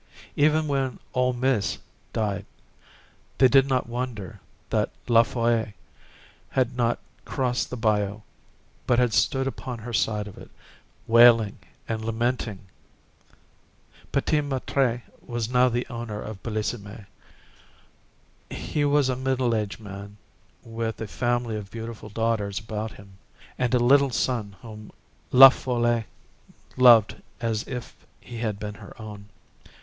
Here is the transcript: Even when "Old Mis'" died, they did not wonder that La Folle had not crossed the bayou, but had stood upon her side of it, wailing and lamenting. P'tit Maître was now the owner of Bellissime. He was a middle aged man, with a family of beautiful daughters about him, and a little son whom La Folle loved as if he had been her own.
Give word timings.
Even 0.35 0.67
when 0.67 0.97
"Old 1.13 1.39
Mis'" 1.39 1.77
died, 2.11 2.47
they 3.37 3.47
did 3.47 3.67
not 3.69 3.87
wonder 3.87 4.39
that 4.71 4.89
La 5.07 5.21
Folle 5.21 5.73
had 6.49 6.75
not 6.75 6.97
crossed 7.23 7.69
the 7.69 7.77
bayou, 7.77 8.21
but 8.87 8.97
had 8.97 9.13
stood 9.13 9.45
upon 9.45 9.77
her 9.77 9.93
side 9.93 10.27
of 10.27 10.39
it, 10.39 10.49
wailing 11.05 11.59
and 11.87 12.03
lamenting. 12.03 12.65
P'tit 14.11 14.43
Maître 14.43 15.03
was 15.23 15.51
now 15.51 15.69
the 15.69 15.85
owner 15.87 16.19
of 16.19 16.41
Bellissime. 16.41 17.05
He 18.49 18.83
was 18.83 19.07
a 19.07 19.15
middle 19.15 19.53
aged 19.53 19.79
man, 19.79 20.17
with 20.63 20.99
a 20.99 21.05
family 21.05 21.55
of 21.55 21.69
beautiful 21.69 22.09
daughters 22.09 22.57
about 22.57 22.93
him, 22.93 23.19
and 23.59 23.71
a 23.75 23.77
little 23.77 24.09
son 24.09 24.55
whom 24.63 24.91
La 25.31 25.49
Folle 25.49 26.05
loved 26.75 27.21
as 27.39 27.67
if 27.67 27.95
he 28.19 28.39
had 28.39 28.57
been 28.57 28.73
her 28.73 28.99
own. 28.99 29.29